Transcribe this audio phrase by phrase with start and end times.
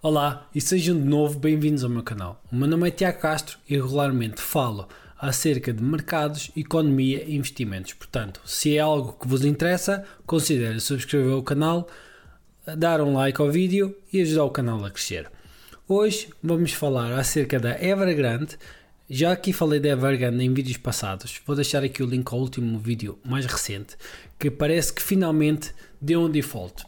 [0.00, 2.40] Olá e sejam de novo bem-vindos ao meu canal.
[2.52, 4.86] O meu nome é Tiago Castro e regularmente falo
[5.18, 7.94] acerca de mercados, economia e investimentos.
[7.94, 11.88] Portanto, se é algo que vos interessa, considere subscrever o canal,
[12.76, 15.28] dar um like ao vídeo e ajudar o canal a crescer.
[15.88, 18.56] Hoje vamos falar acerca da Evergrande.
[19.10, 22.78] Já aqui falei da Evergrande em vídeos passados, vou deixar aqui o link ao último
[22.78, 23.96] vídeo mais recente,
[24.38, 26.84] que parece que finalmente deu um default.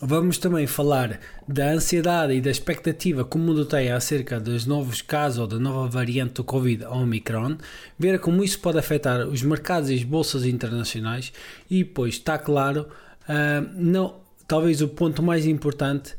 [0.00, 5.02] Vamos também falar da ansiedade e da expectativa que o mundo tem acerca dos novos
[5.02, 7.58] casos ou da nova variante do Covid Omicron,
[7.98, 11.34] ver como isso pode afetar os mercados e as bolsas internacionais.
[11.70, 12.88] E, pois, está claro,
[13.28, 16.16] uh, não, talvez o ponto mais importante,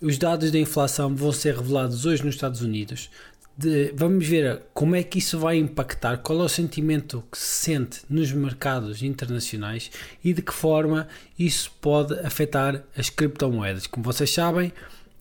[0.00, 3.10] os dados da inflação vão ser revelados hoje nos Estados Unidos,
[3.56, 7.64] de, vamos ver como é que isso vai impactar, qual é o sentimento que se
[7.64, 9.90] sente nos mercados internacionais
[10.22, 11.06] e de que forma
[11.38, 13.86] isso pode afetar as criptomoedas.
[13.86, 14.72] Como vocês sabem,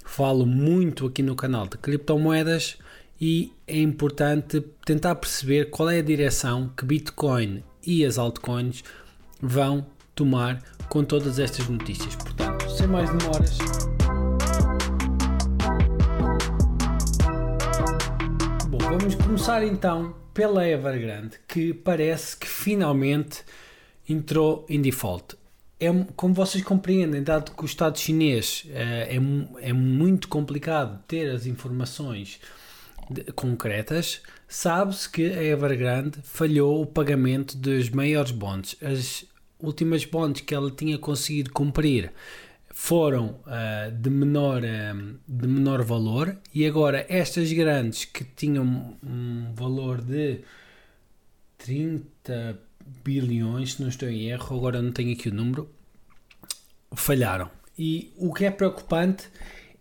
[0.03, 2.77] falo muito aqui no canal de criptomoedas
[3.21, 8.83] e é importante tentar perceber qual é a direção que Bitcoin e as altcoins
[9.41, 12.15] vão tomar com todas estas notícias.
[12.15, 13.57] Portanto, sem mais demoras,
[18.95, 23.43] Vamos começar então pela Evergrande, que parece que finalmente
[24.07, 25.35] entrou em default.
[25.79, 31.27] É, como vocês compreendem, dado que o Estado chinês é, é, é muito complicado ter
[31.31, 32.39] as informações
[33.09, 38.75] de, concretas, sabe-se que a Evergrande falhou o pagamento dos maiores bonds.
[38.79, 39.25] As
[39.59, 42.11] últimas bonds que ela tinha conseguido cumprir
[42.75, 49.53] foram uh, de, menor, uh, de menor valor e agora estas grandes que tinham um
[49.53, 50.41] valor de
[51.59, 52.59] 30
[53.03, 55.69] bilhões, se não estou em erro, agora não tenho aqui o número,
[56.95, 57.49] falharam.
[57.77, 59.29] E o que é preocupante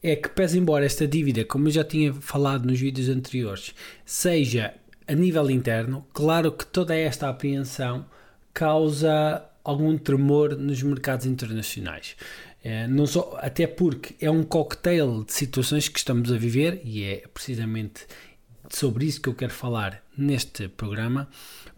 [0.02, 4.74] é que, pese embora esta dívida, como eu já tinha falado nos vídeos anteriores, seja
[5.08, 8.04] a nível interno, claro que toda esta apreensão
[8.52, 12.16] causa algum tremor nos mercados internacionais.
[12.64, 17.02] É, não só, até porque é um cocktail de situações que estamos a viver e
[17.02, 18.06] é precisamente
[18.70, 21.28] sobre isso que eu quero falar neste programa,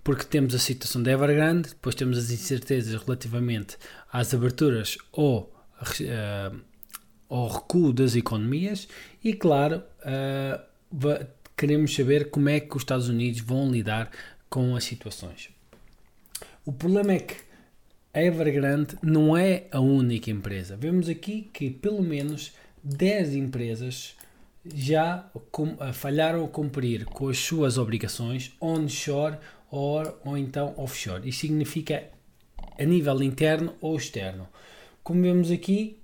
[0.02, 3.76] porque temos a situação da Evergrande, depois temos as incertezas relativamente
[4.12, 6.60] às aberturas ou uh,
[7.28, 8.86] ao recuo das economias
[9.22, 14.10] e, claro, uh, queremos saber como é que os Estados Unidos vão lidar
[14.50, 15.48] com as situações.
[16.64, 17.34] O problema é que
[18.14, 20.76] a Evergrande não é a única empresa.
[20.76, 22.52] Vemos aqui que pelo menos
[22.82, 24.14] 10 empresas
[24.64, 25.28] já
[25.92, 29.36] falharam a cumprir com as suas obrigações onshore
[29.68, 31.28] ou, ou então offshore.
[31.28, 32.08] Isso significa
[32.78, 34.48] a nível interno ou externo.
[35.02, 35.98] Como vemos aqui,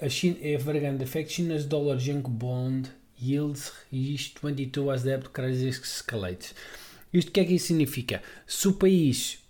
[0.00, 2.90] a China, Evergrande affects China's dollar junk bond
[3.20, 6.54] yields reached 22 as debt crisis escalates.
[7.12, 8.22] Isto o que é que isso significa?
[8.46, 9.40] Se o país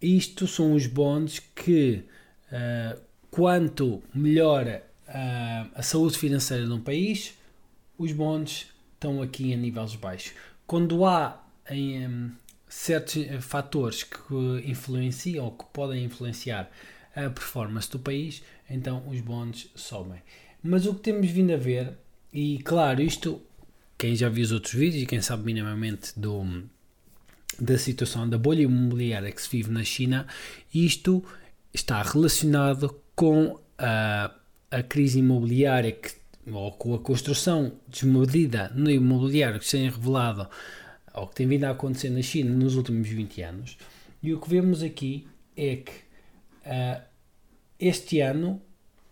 [0.00, 2.04] isto são os bonds que,
[2.52, 3.00] uh,
[3.30, 7.34] quanto melhora uh, a saúde financeira de um país,
[7.96, 10.32] os bonds estão aqui a níveis baixos.
[10.66, 12.30] Quando há em, um,
[12.68, 16.70] certos eh, fatores que influenciam ou que podem influenciar
[17.14, 20.20] a performance do país, então os bonds sobem.
[20.62, 21.94] Mas o que temos vindo a ver,
[22.32, 23.40] e claro, isto,
[23.96, 26.68] quem já viu os outros vídeos e quem sabe minimamente do
[27.60, 30.26] da situação da bolha imobiliária que se vive na China,
[30.72, 31.24] isto
[31.72, 34.30] está relacionado com a,
[34.70, 36.12] a crise imobiliária que,
[36.50, 40.48] ou com a construção desmedida no imobiliário que se tem revelado
[41.14, 43.76] ou que tem vindo a acontecer na China nos últimos 20 anos.
[44.22, 45.26] E o que vemos aqui
[45.56, 45.92] é que
[46.66, 47.02] uh,
[47.78, 48.62] este ano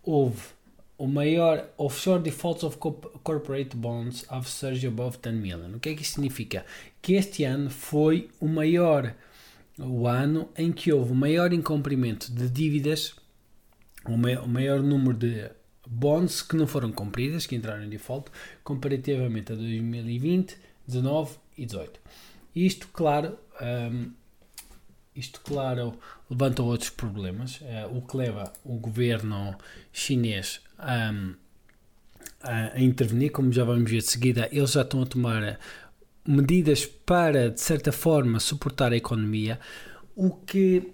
[0.03, 0.56] houve
[0.97, 5.75] o maior offshore defaults of corporate bonds have surged above 10 million.
[5.75, 6.65] O que é que isso significa?
[7.01, 9.13] Que este ano foi o maior
[9.79, 13.15] o ano em que houve o maior incumprimento de dívidas,
[14.05, 15.51] o maior, o maior número de
[15.87, 18.31] bonds que não foram cumpridas, que entraram em default,
[18.63, 20.57] comparativamente a 2020,
[20.87, 21.99] 19 e 18.
[22.55, 24.11] Isto, claro, um,
[25.15, 25.93] isto, claro,
[26.29, 29.55] levanta outros problemas, uh, o que leva o governo
[29.93, 31.13] chinês a,
[32.41, 35.59] a, a, intervenir, como já vamos ver de seguida, eles já estão a tomar
[36.25, 39.59] medidas para, de certa forma, suportar a economia,
[40.15, 40.93] o que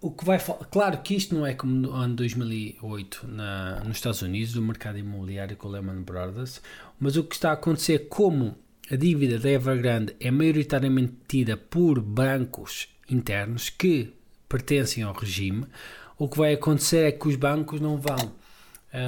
[0.00, 0.36] o que vai
[0.72, 4.98] claro que isto não é como no ano 2008 na, nos Estados Unidos, o mercado
[4.98, 6.60] imobiliário com o Lehman Brothers,
[6.98, 8.56] mas o que está a acontecer, como
[8.90, 14.12] a dívida da Evergrande é maioritariamente tida por bancos internos que
[14.48, 15.66] pertencem ao regime,
[16.18, 18.32] o que vai acontecer é que os bancos não vão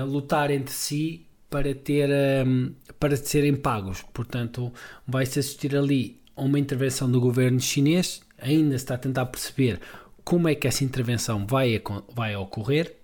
[0.06, 2.10] lutar entre si para ter
[2.46, 4.02] um, para serem pagos.
[4.12, 4.72] Portanto,
[5.06, 8.22] vai-se assistir ali a uma intervenção do governo chinês.
[8.38, 9.80] Ainda está a tentar perceber
[10.24, 11.80] como é que essa intervenção vai,
[12.14, 12.96] vai ocorrer.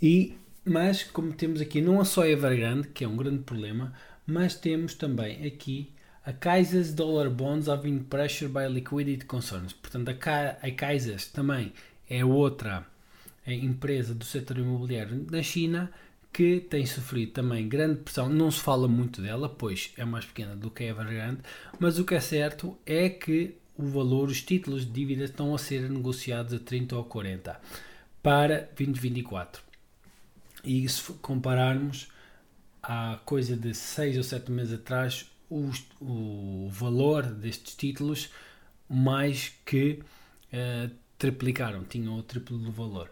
[0.00, 3.92] E, mas, como temos aqui não é só a Evergrande, que é um grande problema,
[4.26, 5.92] mas temos também aqui
[6.24, 9.72] a Kaisers Dollar Bonds having pressure by liquidity concerns.
[9.72, 11.72] Portanto, a, a Kaisers também
[12.08, 12.86] é outra
[13.52, 15.90] empresa do setor imobiliário na China
[16.32, 18.28] que tem sofrido também grande pressão.
[18.28, 21.40] Não se fala muito dela, pois é mais pequena do que a Evergrande,
[21.78, 25.58] mas o que é certo é que o valor, os títulos de dívida estão a
[25.58, 27.60] ser negociados a 30 ou 40
[28.22, 29.62] para 2024.
[30.64, 32.08] E se compararmos
[32.82, 38.30] há coisa de 6 ou 7 meses atrás, o, o valor destes títulos
[38.88, 40.00] mais que
[40.52, 43.10] uh, triplicaram, tinham o triplo do valor.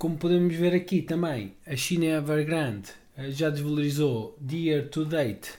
[0.00, 2.88] Como podemos ver aqui também, a China Evergrande
[3.18, 5.50] uh, já desvalorizou year to date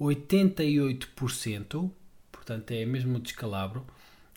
[0.00, 1.90] 88%,
[2.32, 3.86] portanto é mesmo o descalabro.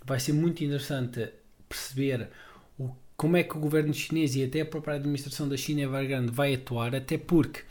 [0.04, 1.30] Vai ser muito interessante
[1.70, 2.28] perceber
[2.78, 6.34] o, como é que o governo chinês e até a própria administração da China Evergrande
[6.34, 7.62] vai atuar, até porque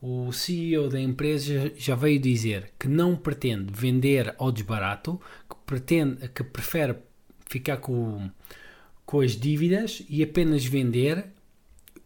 [0.00, 5.20] o CEO da empresa já veio dizer que não pretende vender ao desbarato,
[5.50, 6.94] que, pretende, que prefere
[7.44, 8.30] ficar com,
[9.14, 11.18] com as dívidas e apenas vender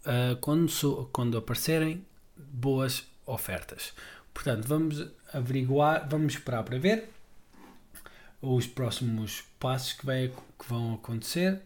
[0.05, 2.05] uh, quando, quando aparecerem
[2.37, 3.95] boas ofertas.
[4.35, 7.09] Portanto, vamos averiguar, vamos esperar para ver
[8.43, 11.63] os próximos passos que, vai, que vão acontecer.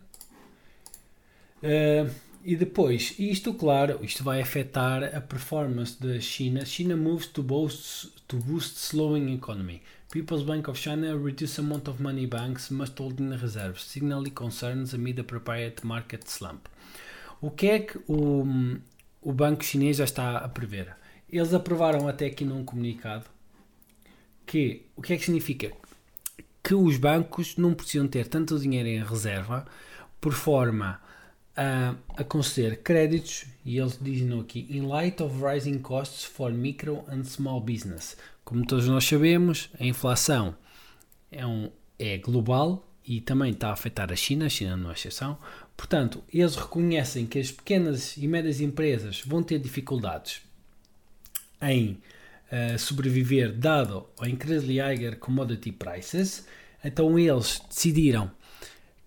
[1.60, 2.08] Uh,
[2.44, 6.64] e depois, isto, claro, isto vai afetar a performance da China.
[6.64, 9.82] China moves to boost, to boost slowing economy.
[10.12, 14.92] People's Bank of China reduce amount of money banks must hold in reserves, signaling concerns
[14.92, 16.68] amid a proprietary market slump.
[17.40, 18.46] O que é que o,
[19.22, 20.94] o banco chinês já está a prever?
[21.30, 23.24] Eles aprovaram até aqui num comunicado
[24.44, 25.72] que o que é que significa?
[26.62, 29.66] Que os bancos não precisam ter tanto dinheiro em reserva
[30.20, 31.00] por forma
[31.56, 37.04] a, a conceder créditos, e eles dizem aqui, in light of rising costs for micro
[37.08, 38.16] and small business.
[38.44, 40.56] Como todos nós sabemos, a inflação
[41.30, 44.94] é, um, é global e também está a afetar a China, a China não é
[44.94, 45.38] exceção.
[45.76, 50.42] Portanto, eles reconhecem que as pequenas e médias empresas vão ter dificuldades
[51.60, 51.98] em
[52.50, 56.46] uh, sobreviver dado ao incredibly higher commodity prices,
[56.84, 58.30] então eles decidiram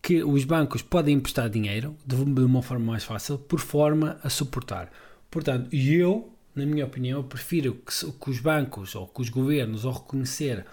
[0.06, 4.92] que os bancos podem emprestar dinheiro de uma forma mais fácil, por forma a suportar.
[5.32, 9.94] Portanto, eu, na minha opinião, prefiro que, que os bancos ou que os governos, ao
[9.94, 10.64] reconhecer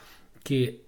[0.45, 0.81] que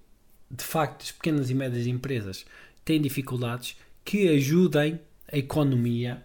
[0.50, 2.44] de facto as pequenas e médias empresas
[2.84, 5.00] têm dificuldades, que ajudem
[5.32, 6.22] a economia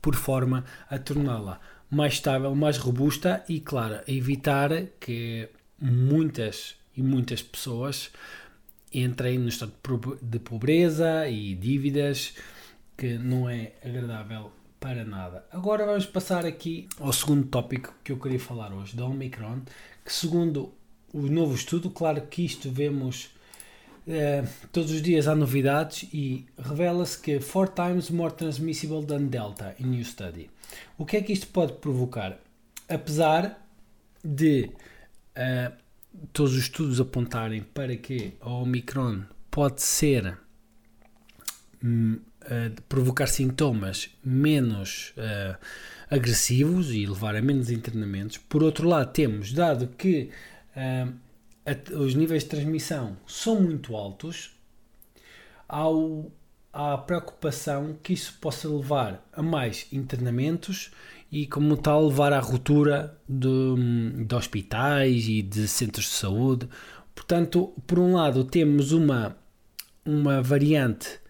[0.00, 1.60] por forma a torná-la
[1.90, 8.10] mais estável, mais robusta e, claro, a evitar que muitas e muitas pessoas
[8.94, 9.72] entrem no estado
[10.22, 12.34] de pobreza e dívidas,
[12.96, 15.44] que não é agradável para nada.
[15.50, 19.60] Agora vamos passar aqui ao segundo tópico que eu queria falar hoje, da Omicron,
[20.04, 20.72] que segundo
[21.12, 23.30] o novo estudo, claro que isto vemos
[24.06, 29.74] eh, todos os dias há novidades e revela-se que 4 times more transmissible than Delta
[29.78, 30.50] in new study.
[30.98, 32.38] O que é que isto pode provocar?
[32.88, 33.66] Apesar
[34.22, 34.70] de
[35.36, 35.83] uh,
[36.32, 40.38] todos os estudos apontarem para que a Omicron pode ser
[41.82, 45.56] um, uh, provocar sintomas menos uh,
[46.10, 48.38] agressivos e levar a menos internamentos.
[48.38, 50.30] Por outro lado, temos dado que
[50.76, 51.12] uh,
[51.66, 54.52] a, os níveis de transmissão são muito altos,
[55.68, 56.30] ao,
[56.72, 60.90] há preocupação que isso possa levar a mais internamentos
[61.30, 66.68] e, como tal, levar à ruptura de, de hospitais e de centros de saúde.
[67.14, 69.36] Portanto, por um lado, temos uma,
[70.04, 71.20] uma variante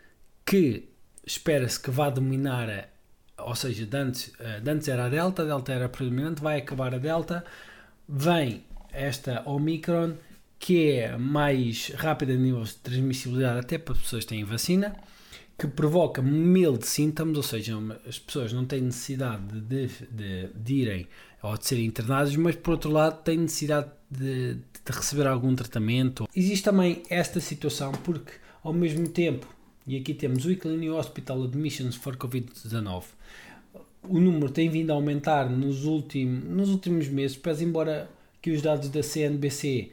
[0.45, 0.89] que
[1.27, 2.91] espera-se que vá dominar,
[3.39, 4.33] ou seja, antes,
[4.63, 7.45] de antes era a Delta, a Delta era predominante, vai acabar a Delta,
[8.09, 10.15] vem esta Omicron,
[10.59, 14.95] que é mais rápida a nível de transmissibilidade até para pessoas que têm vacina,
[15.57, 21.07] que provoca mil sintomas, ou seja, as pessoas não têm necessidade de, de, de irem
[21.43, 26.29] ou de serem internadas, mas por outro lado têm necessidade de, de receber algum tratamento.
[26.35, 28.33] Existe também esta situação porque
[28.63, 29.47] ao mesmo tempo,
[29.87, 33.05] e aqui temos o Weekly Hospital Admissions for Covid-19,
[34.09, 38.61] o número tem vindo a aumentar nos, últimos nos últimos meses, pese embora que os
[38.61, 39.91] dados da CNBC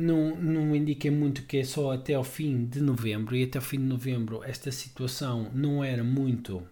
[0.00, 3.64] não, não indiquem muito que é só até ao fim de novembro e até ao
[3.64, 6.62] fim de novembro esta situação não era muito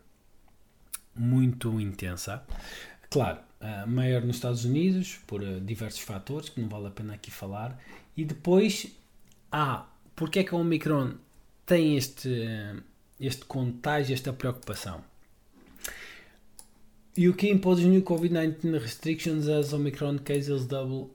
[1.15, 2.45] muito intensa.
[3.11, 3.39] Claro,
[3.87, 7.79] maior nos Estados Unidos, por uh, diversos fatores, que não vale a pena aqui falar.
[8.17, 8.87] E depois,
[9.51, 11.15] ah, porque é que a Omicron
[11.67, 12.31] tem este,
[13.21, 15.03] este contágio, esta preocupação?
[17.17, 21.11] UK imposes new COVID-19 restrictions as Omicron cases double,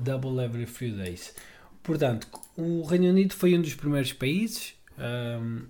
[0.00, 1.34] double every few days.
[1.86, 2.26] Portanto,
[2.56, 5.62] o Reino Unido foi um dos primeiros países um,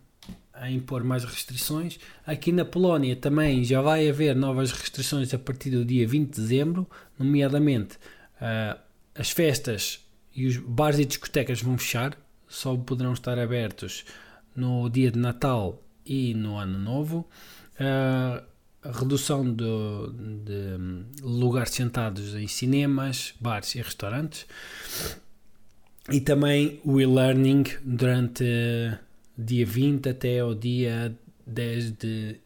[0.55, 2.01] a impor mais restrições.
[2.27, 6.41] Aqui na Polónia também já vai haver novas restrições a partir do dia 20 de
[6.41, 7.97] dezembro, nomeadamente
[8.41, 8.81] uh,
[9.15, 10.01] as festas
[10.35, 12.17] e os bares e discotecas vão fechar,
[12.49, 14.07] só poderão estar abertos
[14.55, 17.29] no dia de Natal e no Ano Novo.
[17.75, 18.43] Uh,
[18.83, 19.65] a redução de,
[20.45, 24.47] de lugares sentados em cinemas, bares e restaurantes.
[26.11, 28.45] E também o e-learning durante
[29.37, 32.41] dia 20 até ao dia 10 de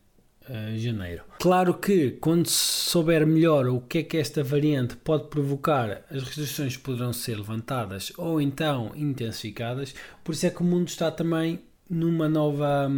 [0.48, 1.22] uh, janeiro.
[1.38, 6.22] Claro que quando se souber melhor o que é que esta variante pode provocar, as
[6.22, 9.94] restrições poderão ser levantadas ou então intensificadas.
[10.24, 12.90] Por isso é que o mundo está também numa nova,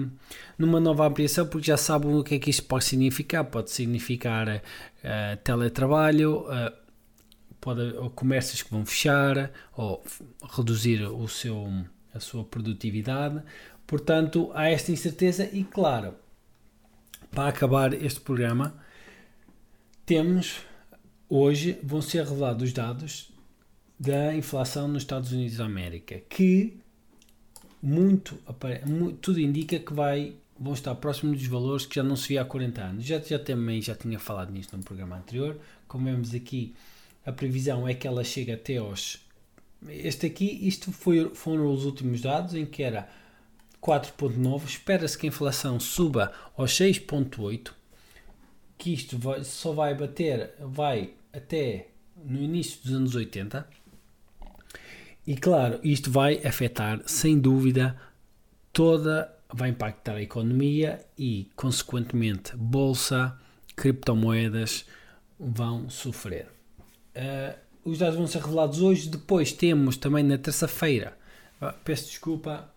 [0.59, 3.45] numa nova ampliação, porque já sabem o que é que isto pode significar.
[3.45, 6.82] Pode significar uh, teletrabalho, uh,
[7.63, 10.05] pode, ou comércios que vão fechar, ou
[10.51, 11.67] reduzir o seu,
[12.13, 13.41] a sua produtividade.
[13.87, 16.15] Portanto, há esta incerteza e, claro,
[17.31, 18.75] para acabar este programa,
[20.05, 20.61] temos
[21.29, 23.33] hoje vão ser revelados os dados
[23.99, 26.77] da inflação nos Estados Unidos da América, que
[27.81, 28.39] muito,
[29.21, 32.45] tudo indica que vai, vão estar próximos dos valores que já não se via há
[32.45, 33.05] 40 anos.
[33.05, 35.57] Já, já também já tinha falado nisto no programa anterior.
[35.87, 36.75] Como vemos aqui,
[37.25, 39.21] a previsão é que ela chegue até aos.
[39.89, 43.09] Este aqui, isto foi, foram os últimos dados em que era
[43.83, 44.65] 4,9.
[44.65, 47.73] Espera-se que a inflação suba aos 6,8.
[48.79, 53.67] Que isto vai, só vai bater, vai até no início dos anos 80
[55.25, 57.97] e claro, isto vai afetar, sem dúvida,
[58.73, 63.39] toda, vai impactar a economia e, consequentemente, bolsa,
[63.77, 64.85] criptomoedas
[65.39, 66.49] vão sofrer.
[67.17, 69.09] Uh, os dados vão ser revelados hoje.
[69.09, 71.17] Depois temos também na terça-feira.
[71.61, 72.71] Uh, peço desculpa.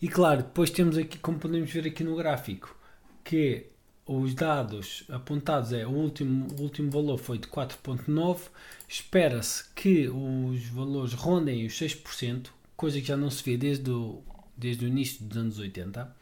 [0.00, 2.74] E claro, depois temos aqui, como podemos ver aqui no gráfico,
[3.22, 3.66] que
[4.12, 8.40] os dados apontados é o último, o último valor foi de 4.9
[8.88, 14.20] espera-se que os valores rondem os 6% coisa que já não se vê desde o,
[14.56, 16.12] desde o início dos anos 80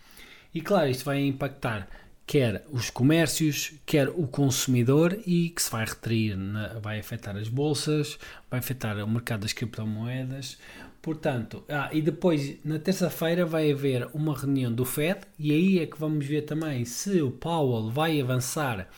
[0.53, 1.89] e claro, isto vai impactar
[2.29, 7.49] quer os comércios, quer o consumidor e que se vai retrair, na, vai afetar as
[7.49, 8.19] bolsas,
[8.51, 10.59] vai afetar o mercado das criptomoedas,
[11.01, 15.87] Portanto, ah, e depois na terça-feira vai haver uma reunião do Fed e aí é
[15.87, 18.91] que vamos ver também se o Powell vai avançar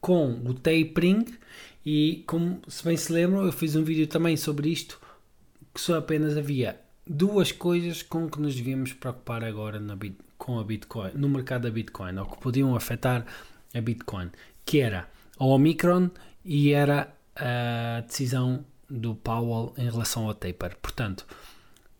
[0.00, 1.24] com o tapering.
[1.86, 5.00] E como se bem se lembram, eu fiz um vídeo também sobre isto
[5.72, 9.96] que só apenas havia duas coisas com que nos devíamos preocupar agora na,
[10.38, 13.24] com a Bitcoin, no mercado da Bitcoin, ou que podiam afetar
[13.74, 14.30] a Bitcoin,
[14.64, 16.10] que era a Omicron
[16.44, 20.76] e era a decisão do Powell em relação ao taper.
[20.76, 21.26] Portanto,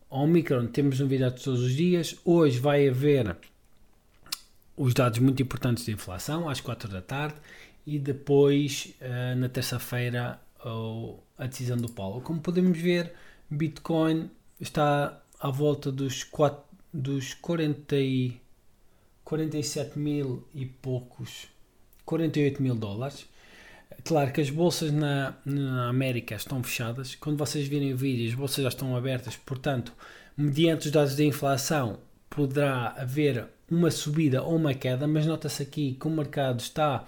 [0.09, 2.15] Omicron temos novidades todos os dias.
[2.23, 3.35] Hoje vai haver
[4.77, 7.35] os dados muito importantes de inflação às 4 da tarde
[7.85, 10.39] e depois uh, na terça-feira
[11.37, 12.21] a decisão do Paulo.
[12.21, 13.13] Como podemos ver,
[13.49, 16.63] Bitcoin está à volta dos, 4,
[16.95, 18.39] dos 40 e,
[19.23, 21.47] 47 mil e poucos,
[22.05, 23.27] 48 mil dólares.
[24.03, 27.15] Claro que as bolsas na, na América estão fechadas.
[27.15, 29.93] Quando vocês virem o vídeo, as bolsas já estão abertas, portanto,
[30.37, 31.99] mediante os dados de inflação,
[32.29, 37.05] poderá haver uma subida ou uma queda, mas nota-se aqui que o mercado está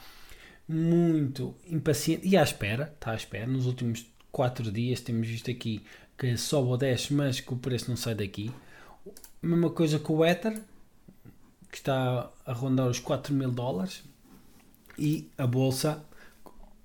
[0.68, 3.48] muito impaciente e à espera, está à espera.
[3.48, 5.82] Nos últimos 4 dias temos visto aqui
[6.18, 8.52] que sobe ou desce, mas que o preço não sai daqui.
[9.42, 10.62] Mesma coisa com o Ether,
[11.72, 14.04] que está a rondar os 4 mil dólares,
[14.98, 16.04] e a bolsa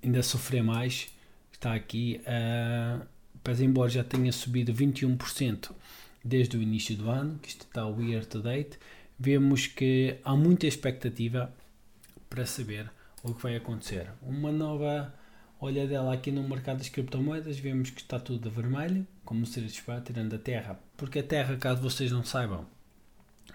[0.03, 1.09] ainda sofrer mais,
[1.51, 3.05] está aqui, uh,
[3.43, 5.71] pese embora já tenha subido 21%
[6.23, 8.77] desde o início do ano, que isto está o year to date,
[9.19, 11.53] vemos que há muita expectativa
[12.29, 12.89] para saber
[13.23, 14.09] o que vai acontecer.
[14.21, 15.13] Uma nova
[15.65, 19.75] olhadela aqui no mercado das criptomoedas, vemos que está tudo a vermelho, como seria de
[19.75, 22.65] esperar, tirando a Terra, porque a Terra, caso vocês não saibam,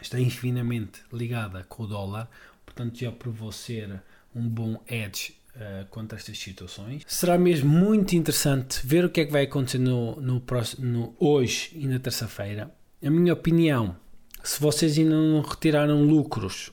[0.00, 2.28] está infinitamente ligada com o dólar,
[2.64, 4.02] portanto já provou ser
[4.34, 7.02] um bom edge uh, contra estas situações.
[7.06, 11.16] Será mesmo muito interessante ver o que é que vai acontecer no, no, próximo, no
[11.18, 12.72] hoje e na terça-feira.
[13.04, 13.96] A minha opinião,
[14.42, 16.72] se vocês ainda não retiraram lucros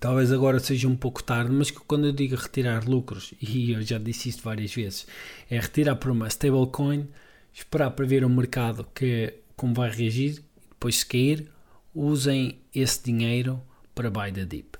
[0.00, 3.98] Talvez agora seja um pouco tarde, mas quando eu digo retirar lucros, e eu já
[3.98, 5.06] disse isto várias vezes,
[5.50, 7.08] é retirar por uma stablecoin,
[7.52, 10.40] esperar para ver o mercado que, como vai reagir,
[10.70, 11.50] depois se cair,
[11.92, 13.60] usem esse dinheiro
[13.92, 14.76] para buy the dip.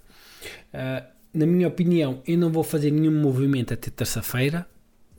[0.72, 4.68] Uh, na minha opinião, eu não vou fazer nenhum movimento até terça-feira,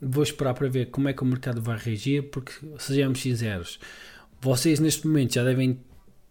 [0.01, 3.79] vou esperar para ver como é que o mercado vai reagir, porque sejamos sinceros,
[4.39, 5.77] vocês neste momento já devem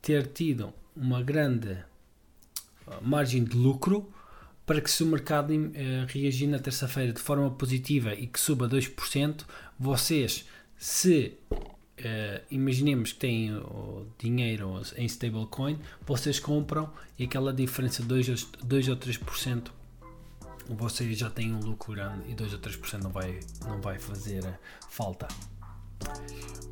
[0.00, 1.76] ter tido uma grande
[3.02, 4.12] margem de lucro
[4.66, 5.72] para que se o mercado uh,
[6.08, 9.44] reagir na terça-feira de forma positiva e que suba 2%,
[9.78, 13.50] vocês, se uh, imaginemos que têm
[14.18, 19.70] dinheiro em stablecoin, vocês compram e aquela diferença de 2, 2 ou 3%
[20.68, 24.44] vocês já têm um lucro grande e 2 ou 3% não vai, não vai fazer
[24.90, 25.26] falta.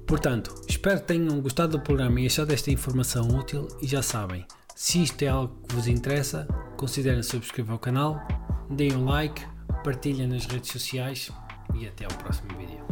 [0.07, 4.47] Portanto, espero que tenham gostado do programa e achado esta informação útil e já sabem,
[4.77, 8.21] se isto é algo que vos interessa, considerem subscrever o canal,
[8.69, 9.43] deem um like,
[9.83, 11.33] partilhem nas redes sociais
[11.75, 12.86] e até ao próximo vídeo.